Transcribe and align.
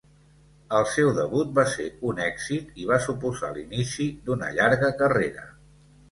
El 0.75 0.85
seu 0.91 1.09
debut 1.17 1.49
va 1.57 1.65
ser 1.73 1.83
un 2.11 2.21
èxit 2.27 2.79
i 2.83 2.87
va 2.91 2.97
suposar 3.07 3.51
l'inici 3.57 4.07
d'una 4.31 4.49
llarga 4.55 4.91
carrera. 5.03 5.45